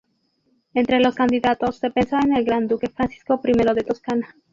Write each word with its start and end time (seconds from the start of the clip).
Entre 0.73 0.99
los 0.99 1.13
candidatos 1.13 1.77
se 1.77 1.91
pensó 1.91 2.15
en 2.19 2.35
el 2.35 2.43
gran 2.43 2.67
duque 2.67 2.87
Francisco 2.89 3.39
I 3.43 3.51
de 3.51 3.83
Toscana. 3.83 4.35